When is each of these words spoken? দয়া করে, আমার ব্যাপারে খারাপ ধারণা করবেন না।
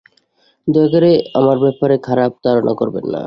দয়া 0.67 0.89
করে, 0.93 1.11
আমার 1.33 1.57
ব্যাপারে 1.59 1.95
খারাপ 2.07 2.31
ধারণা 2.45 2.73
করবেন 2.73 3.05
না। 3.05 3.19